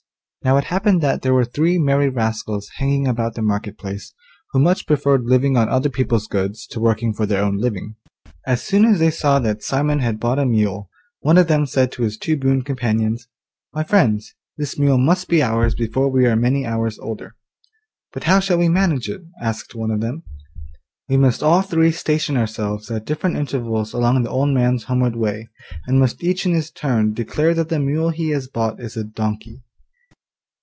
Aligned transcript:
Now 0.43 0.57
it 0.57 0.63
happened 0.63 1.01
that 1.01 1.21
there 1.21 1.35
were 1.35 1.45
three 1.45 1.77
merry 1.77 2.09
rascals 2.09 2.67
hanging 2.77 3.07
about 3.07 3.35
the 3.35 3.43
market 3.43 3.77
place, 3.77 4.11
who 4.51 4.59
much 4.59 4.87
preferred 4.87 5.25
living 5.25 5.55
on 5.55 5.69
other 5.69 5.87
people's 5.87 6.25
goods 6.27 6.65
to 6.71 6.79
working 6.79 7.13
for 7.13 7.27
their 7.27 7.43
own 7.43 7.57
living. 7.59 7.95
As 8.47 8.63
soon 8.63 8.83
as 8.85 8.97
they 8.97 9.11
saw 9.11 9.37
that 9.37 9.61
Simon 9.63 9.99
had 9.99 10.19
bought 10.19 10.39
a 10.39 10.45
mule, 10.47 10.89
one 11.19 11.37
of 11.37 11.45
them 11.47 11.67
said 11.67 11.91
to 11.91 12.01
his 12.01 12.17
two 12.17 12.37
boon 12.37 12.63
companions, 12.63 13.27
'My 13.71 13.83
friends, 13.83 14.33
this 14.57 14.79
mule 14.79 14.97
must 14.97 15.27
be 15.27 15.43
ours 15.43 15.75
before 15.75 16.09
we 16.09 16.25
are 16.25 16.35
many 16.35 16.65
hours 16.65 16.97
older.' 16.97 17.35
'But 18.11 18.23
how 18.23 18.39
shall 18.39 18.57
we 18.57 18.67
manage 18.67 19.09
it,' 19.11 19.23
asked 19.39 19.75
one 19.75 19.91
of 19.91 20.01
them. 20.01 20.23
'We 21.07 21.17
must 21.17 21.43
all 21.43 21.61
three 21.61 21.91
station 21.91 22.35
ourselves 22.35 22.89
at 22.89 23.05
different 23.05 23.35
intervals 23.37 23.93
along 23.93 24.23
the 24.23 24.31
old 24.31 24.49
man's 24.49 24.85
homeward 24.85 25.15
way, 25.15 25.49
and 25.85 25.99
must 25.99 26.23
each 26.23 26.47
in 26.47 26.53
his 26.53 26.71
turn 26.71 27.13
declare 27.13 27.53
that 27.53 27.69
the 27.69 27.77
mule 27.77 28.09
he 28.09 28.29
has 28.29 28.47
bought 28.47 28.79
is 28.81 28.97
a 28.97 29.03
donkey. 29.03 29.61